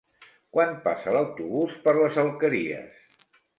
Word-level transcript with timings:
Quan 0.55 0.71
passa 0.85 1.13
l'autobús 1.17 1.77
per 1.85 1.95
les 2.01 2.19
Alqueries? 2.25 3.25